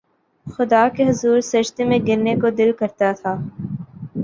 خدا 0.47 0.87
کے 0.95 1.03
حضور 1.09 1.39
سجدے 1.43 1.83
میں 1.83 1.99
گرنے 2.07 2.33
کو 2.41 2.49
دل 2.57 2.71
کرتا 2.79 3.11
تھا 3.21 3.35